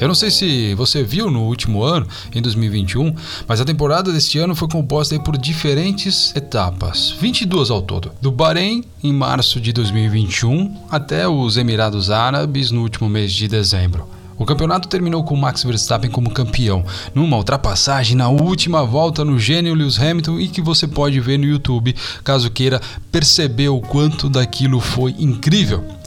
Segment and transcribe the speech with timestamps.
[0.00, 3.14] Eu não sei se você viu no último ano, em 2021,
[3.46, 8.10] mas a temporada deste ano foi composta por diferentes etapas, 22 ao todo.
[8.18, 14.08] Do Bahrein, em março de 2021, até os Emirados Árabes no último mês de dezembro.
[14.38, 16.82] O campeonato terminou com Max Verstappen como campeão,
[17.14, 21.44] numa ultrapassagem na última volta no gênio Lewis Hamilton e que você pode ver no
[21.44, 22.80] YouTube, caso queira
[23.12, 25.99] perceber o quanto daquilo foi incrível.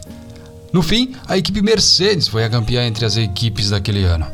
[0.73, 4.25] No fim, a equipe Mercedes foi a campeã entre as equipes daquele ano.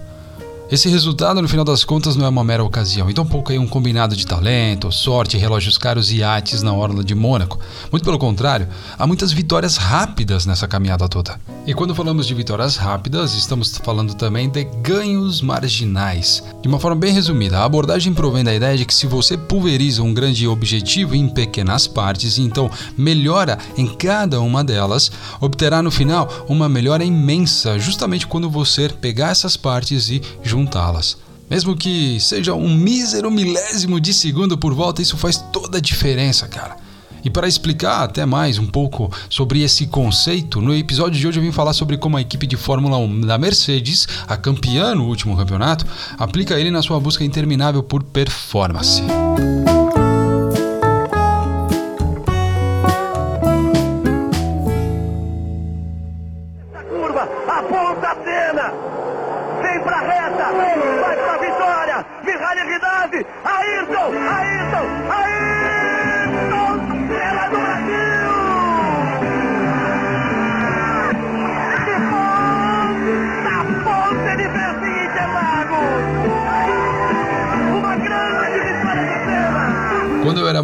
[0.72, 3.66] Esse resultado, no final das contas, não é uma mera ocasião, e tampouco é um
[3.66, 7.59] combinado de talento, sorte, relógios caros e iates na orla de Mônaco.
[7.92, 11.40] Muito pelo contrário, há muitas vitórias rápidas nessa caminhada toda.
[11.66, 16.44] E quando falamos de vitórias rápidas, estamos falando também de ganhos marginais.
[16.62, 20.04] De uma forma bem resumida, a abordagem provém da ideia de que se você pulveriza
[20.04, 25.12] um grande objetivo em pequenas partes e então melhora em cada uma delas,
[25.42, 31.18] obterá no final uma melhora imensa, justamente quando você pegar essas partes e juntar juntá-las.
[31.50, 36.48] Mesmo que seja um mísero milésimo de segundo por volta, isso faz toda a diferença,
[36.48, 36.78] cara.
[37.24, 41.44] E para explicar até mais um pouco sobre esse conceito, no episódio de hoje eu
[41.44, 45.36] vim falar sobre como a equipe de Fórmula 1 da Mercedes, a campeã no último
[45.36, 45.86] campeonato,
[46.18, 49.02] aplica ele na sua busca interminável por performance.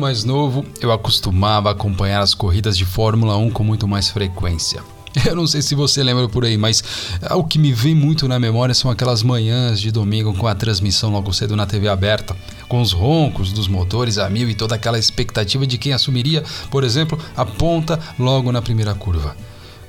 [0.05, 4.83] Mais novo, eu acostumava acompanhar as corridas de Fórmula 1 com muito mais frequência.
[5.25, 6.83] Eu não sei se você lembra por aí, mas
[7.31, 11.11] o que me vem muito na memória são aquelas manhãs de domingo com a transmissão
[11.11, 12.37] logo cedo na TV aberta,
[12.69, 16.83] com os roncos dos motores a mil e toda aquela expectativa de quem assumiria, por
[16.83, 19.35] exemplo, a ponta logo na primeira curva.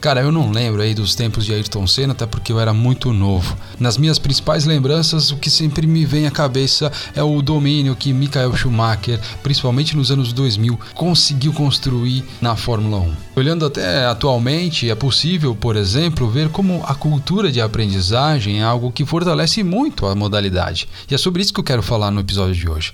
[0.01, 3.13] Cara, eu não lembro aí dos tempos de Ayrton Senna, até porque eu era muito
[3.13, 3.57] novo.
[3.81, 8.13] Nas minhas principais lembranças, o que sempre me vem à cabeça é o domínio que
[8.13, 13.15] Michael Schumacher, principalmente nos anos 2000, conseguiu construir na Fórmula 1.
[13.37, 18.93] Olhando até atualmente, é possível, por exemplo, ver como a cultura de aprendizagem é algo
[18.93, 20.89] que fortalece muito a modalidade.
[21.11, 22.93] E é sobre isso que eu quero falar no episódio de hoje.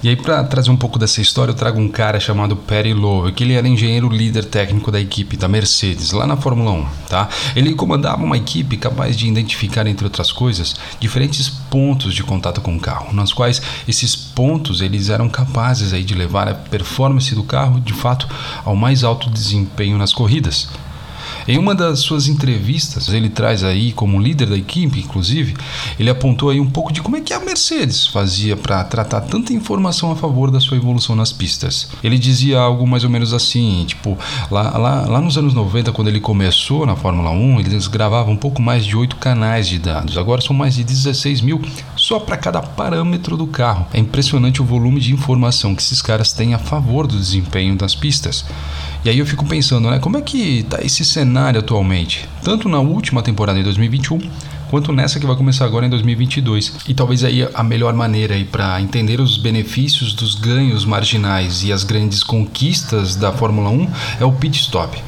[0.00, 3.32] E aí, para trazer um pouco dessa história, eu trago um cara chamado Perry Lowe,
[3.32, 7.28] que ele era engenheiro líder técnico da equipe da Mercedes, lá na Fórmula 1, tá?
[7.56, 12.76] Ele comandava uma equipe capaz de identificar, entre outras coisas, diferentes pontos de contato com
[12.76, 17.42] o carro, nas quais esses pontos eles eram capazes aí de levar a performance do
[17.42, 18.28] carro, de fato,
[18.64, 20.68] ao mais alto desempenho nas corridas.
[21.48, 25.56] Em uma das suas entrevistas, ele traz aí, como líder da equipe, inclusive,
[25.98, 29.54] ele apontou aí um pouco de como é que a Mercedes fazia para tratar tanta
[29.54, 31.88] informação a favor da sua evolução nas pistas.
[32.04, 34.18] Ele dizia algo mais ou menos assim, tipo,
[34.50, 38.36] lá, lá, lá nos anos 90, quando ele começou na Fórmula 1, eles gravavam um
[38.36, 41.62] pouco mais de 8 canais de dados, agora são mais de 16 mil
[42.08, 43.86] só para cada parâmetro do carro.
[43.92, 47.94] É impressionante o volume de informação que esses caras têm a favor do desempenho das
[47.94, 48.46] pistas.
[49.04, 52.26] E aí eu fico pensando, né, como é que tá esse cenário atualmente?
[52.42, 54.20] Tanto na última temporada de 2021
[54.70, 56.76] quanto nessa que vai começar agora em 2022.
[56.88, 61.70] E talvez aí a melhor maneira aí para entender os benefícios dos ganhos marginais e
[61.70, 64.98] as grandes conquistas da Fórmula 1 é o pit stop.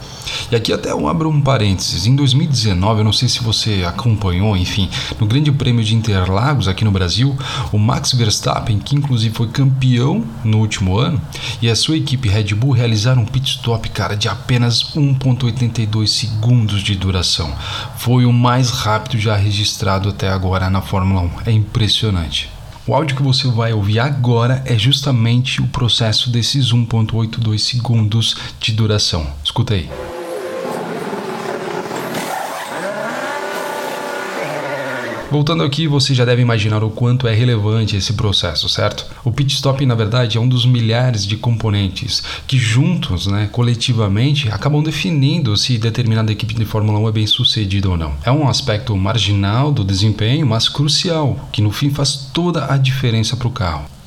[0.51, 2.07] E aqui até eu abro um parênteses.
[2.07, 4.89] Em 2019, eu não sei se você acompanhou, enfim,
[5.19, 7.37] no Grande Prêmio de Interlagos aqui no Brasil,
[7.73, 11.21] o Max Verstappen, que inclusive foi campeão no último ano,
[11.63, 16.83] e a sua equipe Red Bull realizaram um pit stop, cara, de apenas 1.82 segundos
[16.83, 17.53] de duração.
[17.97, 21.31] Foi o mais rápido já registrado até agora na Fórmula 1.
[21.47, 22.59] É impressionante.
[22.87, 28.72] O áudio que você vai ouvir agora é justamente o processo desses 1.82 segundos de
[28.72, 29.27] duração.
[29.45, 29.89] Escuta aí.
[35.30, 39.06] Voltando aqui, você já deve imaginar o quanto é relevante esse processo, certo?
[39.24, 44.48] O pit stop, na verdade, é um dos milhares de componentes que juntos, né, coletivamente,
[44.48, 48.12] acabam definindo se determinada equipe de Fórmula 1 é bem sucedida ou não.
[48.24, 53.36] É um aspecto marginal do desempenho, mas crucial, que no fim faz toda a diferença
[53.36, 54.00] para o carro.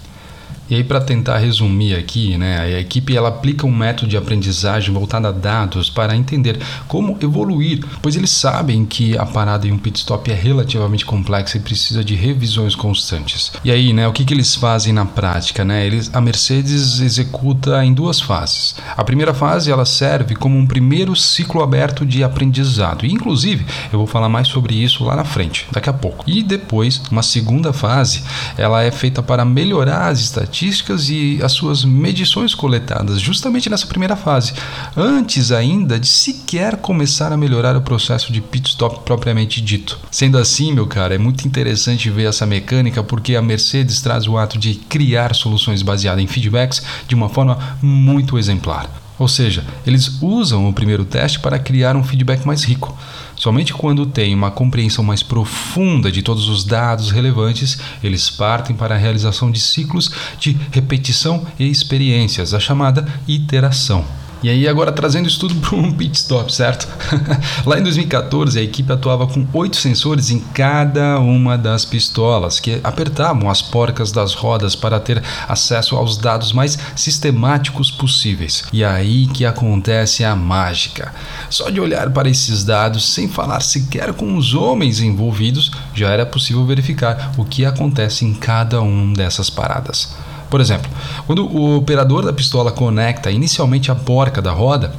[0.69, 4.93] E aí para tentar resumir aqui, né, a equipe ela aplica um método de aprendizagem
[4.93, 6.57] voltado a dados para entender
[6.87, 11.57] como evoluir, pois eles sabem que a parada em um pit stop é relativamente complexa
[11.57, 13.51] e precisa de revisões constantes.
[13.63, 15.85] E aí, né, o que, que eles fazem na prática, né?
[15.85, 18.75] Eles, a Mercedes executa em duas fases.
[18.95, 23.05] A primeira fase ela serve como um primeiro ciclo aberto de aprendizado.
[23.05, 26.23] E, inclusive, eu vou falar mais sobre isso lá na frente, daqui a pouco.
[26.27, 28.23] E depois, uma segunda fase,
[28.57, 33.87] ela é feita para melhorar as estatísticas estatísticas e as suas medições coletadas justamente nessa
[33.87, 34.53] primeira fase,
[34.95, 39.99] antes ainda de sequer começar a melhorar o processo de pit stop propriamente dito.
[40.11, 44.37] Sendo assim, meu cara, é muito interessante ver essa mecânica porque a Mercedes traz o
[44.37, 49.02] ato de criar soluções baseadas em feedbacks de uma forma muito exemplar.
[49.23, 52.93] Ou seja, eles usam o primeiro teste para criar um feedback mais rico.
[53.37, 58.95] Somente quando têm uma compreensão mais profunda de todos os dados relevantes, eles partem para
[58.95, 64.03] a realização de ciclos de repetição e experiências, a chamada iteração.
[64.43, 66.85] E aí, agora trazendo isso tudo para um pit stop, certo?
[67.65, 72.81] Lá em 2014, a equipe atuava com oito sensores em cada uma das pistolas, que
[72.83, 78.65] apertavam as porcas das rodas para ter acesso aos dados mais sistemáticos possíveis.
[78.73, 81.13] E aí que acontece a mágica.
[81.49, 86.25] Só de olhar para esses dados, sem falar sequer com os homens envolvidos, já era
[86.25, 90.22] possível verificar o que acontece em cada um dessas paradas.
[90.53, 90.87] Por exemplo,
[91.25, 94.93] quando o operador da pistola conecta inicialmente a porca da roda,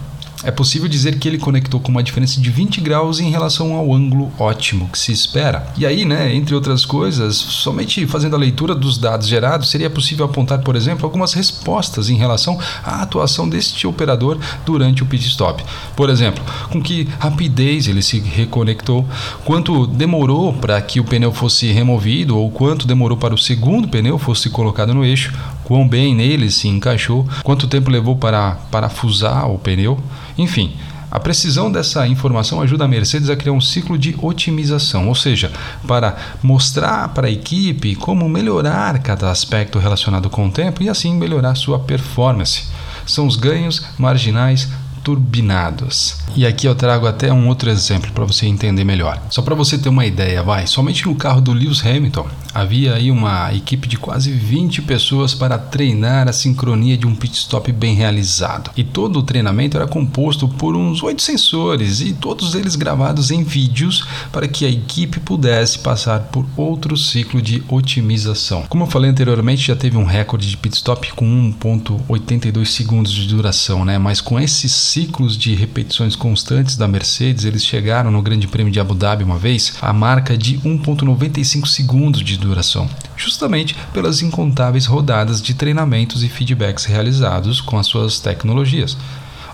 [0.45, 3.93] é possível dizer que ele conectou com uma diferença de 20 graus em relação ao
[3.93, 5.67] ângulo ótimo que se espera.
[5.77, 10.27] E aí, né, entre outras coisas, somente fazendo a leitura dos dados gerados seria possível
[10.27, 15.65] apontar, por exemplo, algumas respostas em relação à atuação deste operador durante o pit stop.
[15.97, 19.07] Por exemplo, com que rapidez ele se reconectou,
[19.45, 24.19] quanto demorou para que o pneu fosse removido ou quanto demorou para o segundo pneu
[24.19, 25.33] fosse colocado no eixo,
[25.65, 29.99] quão bem nele se encaixou, quanto tempo levou para parafusar o pneu,
[30.37, 30.73] enfim.
[31.15, 35.53] A precisão dessa informação ajuda a Mercedes a criar um ciclo de otimização, ou seja,
[35.87, 41.15] para mostrar para a equipe como melhorar cada aspecto relacionado com o tempo e assim
[41.15, 42.65] melhorar sua performance.
[43.07, 44.69] São os ganhos marginais
[45.05, 46.17] turbinados.
[46.35, 49.23] E aqui eu trago até um outro exemplo para você entender melhor.
[49.31, 53.11] Só para você ter uma ideia, vai, somente no carro do Lewis Hamilton havia aí
[53.11, 57.95] uma equipe de quase 20 pessoas para treinar a sincronia de um pit stop bem
[57.95, 58.71] realizado.
[58.77, 63.43] E todo o treinamento era composto por uns oito sensores e todos eles gravados em
[63.43, 68.65] vídeos para que a equipe pudesse passar por outro ciclo de otimização.
[68.69, 71.27] Como eu falei anteriormente, já teve um recorde de pit stop com
[71.61, 73.99] 1.82 segundos de duração, né?
[73.99, 78.79] Mas com esses ciclos de repetições constantes da Mercedes, eles chegaram no Grande Prêmio de
[78.79, 85.43] Abu Dhabi uma vez a marca de 1.95 segundos de duração, justamente pelas incontáveis rodadas
[85.43, 88.97] de treinamentos e feedbacks realizados com as suas tecnologias.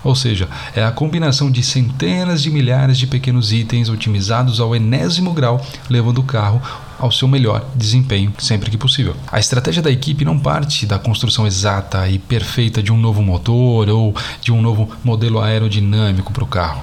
[0.03, 5.31] Ou seja, é a combinação de centenas de milhares de pequenos itens otimizados ao enésimo
[5.31, 6.61] grau, levando o carro
[6.97, 9.15] ao seu melhor desempenho sempre que possível.
[9.31, 13.89] A estratégia da equipe não parte da construção exata e perfeita de um novo motor
[13.89, 16.81] ou de um novo modelo aerodinâmico para o carro.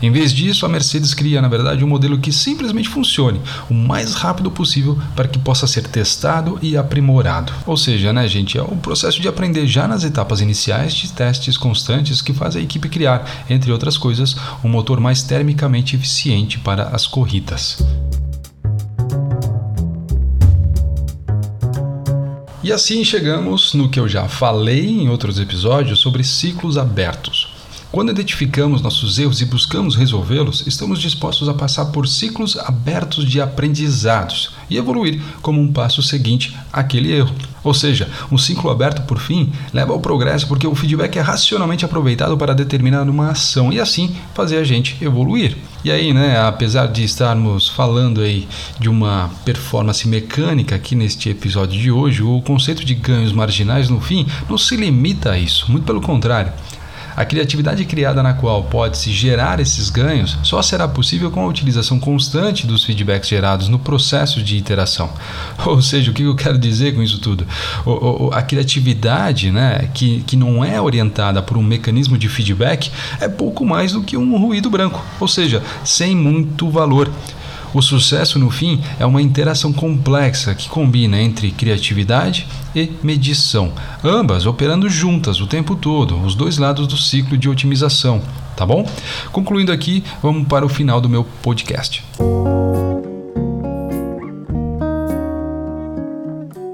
[0.00, 3.40] Em vez disso, a Mercedes cria, na verdade, um modelo que simplesmente funcione
[3.70, 7.52] o mais rápido possível para que possa ser testado e aprimorado.
[7.66, 11.56] Ou seja, né, gente, é o processo de aprender já nas etapas iniciais de testes
[11.56, 16.84] constantes que faz a equipe criar, entre outras coisas, um motor mais termicamente eficiente para
[16.88, 17.78] as corridas.
[22.66, 27.45] E assim chegamos no que eu já falei em outros episódios sobre ciclos abertos.
[27.96, 33.40] Quando identificamos nossos erros e buscamos resolvê-los, estamos dispostos a passar por ciclos abertos de
[33.40, 37.34] aprendizados e evoluir como um passo seguinte àquele erro.
[37.64, 41.86] Ou seja, um ciclo aberto, por fim, leva ao progresso porque o feedback é racionalmente
[41.86, 45.56] aproveitado para determinar uma ação e assim fazer a gente evoluir.
[45.82, 48.46] E aí, né, apesar de estarmos falando aí
[48.78, 54.02] de uma performance mecânica aqui neste episódio de hoje, o conceito de ganhos marginais no
[54.02, 56.52] fim não se limita a isso, muito pelo contrário.
[57.16, 61.98] A criatividade criada na qual pode-se gerar esses ganhos só será possível com a utilização
[61.98, 65.10] constante dos feedbacks gerados no processo de iteração.
[65.64, 67.46] Ou seja, o que eu quero dizer com isso tudo?
[67.86, 72.90] O, o, a criatividade, né, que, que não é orientada por um mecanismo de feedback,
[73.18, 77.10] é pouco mais do que um ruído branco, ou seja, sem muito valor.
[77.76, 83.70] O sucesso, no fim, é uma interação complexa que combina entre criatividade e medição,
[84.02, 88.22] ambas operando juntas o tempo todo, os dois lados do ciclo de otimização,
[88.56, 88.88] tá bom?
[89.30, 92.02] Concluindo aqui, vamos para o final do meu podcast.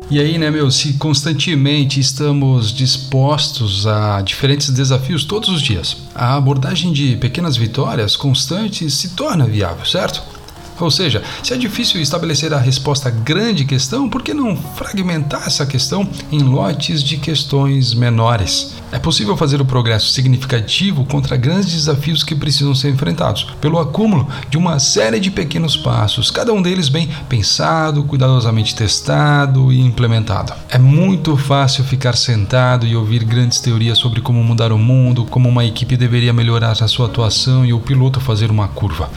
[0.09, 6.37] E aí, né, meu, se constantemente estamos dispostos a diferentes desafios todos os dias, a
[6.37, 10.42] abordagem de pequenas vitórias constantes se torna viável, certo?
[10.81, 15.45] Ou seja, se é difícil estabelecer a resposta à grande questão, por que não fragmentar
[15.47, 18.75] essa questão em lotes de questões menores?
[18.91, 24.29] É possível fazer o progresso significativo contra grandes desafios que precisam ser enfrentados, pelo acúmulo
[24.51, 30.53] de uma série de pequenos passos, cada um deles bem pensado, cuidadosamente testado e implementado.
[30.69, 35.49] É muito fácil ficar sentado e ouvir grandes teorias sobre como mudar o mundo, como
[35.49, 39.11] uma equipe deveria melhorar a sua atuação e o piloto fazer uma curva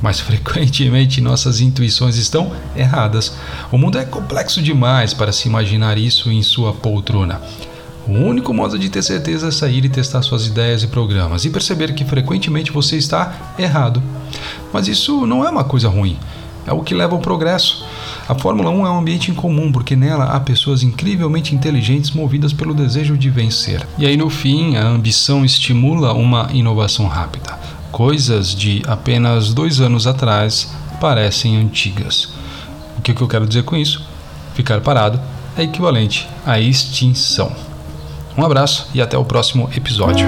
[0.00, 3.32] mas frequentemente nossas intuições estão erradas.
[3.70, 7.40] O mundo é complexo demais para se imaginar isso em sua poltrona.
[8.06, 11.50] O único modo de ter certeza é sair e testar suas ideias e programas e
[11.50, 14.00] perceber que frequentemente você está errado.
[14.72, 16.16] Mas isso não é uma coisa ruim,
[16.64, 17.84] é o que leva ao progresso.
[18.28, 22.74] A Fórmula 1 é um ambiente incomum porque nela há pessoas incrivelmente inteligentes movidas pelo
[22.74, 23.84] desejo de vencer.
[23.98, 30.06] E aí no fim, a ambição estimula uma inovação rápida coisas de apenas dois anos
[30.06, 32.28] atrás parecem antigas.
[32.98, 34.02] O que, eu quero dizer com isso?
[34.54, 35.20] Ficar parado
[35.56, 37.52] é equivalente à extinção.
[38.36, 40.26] Um abraço e até o próximo episódio.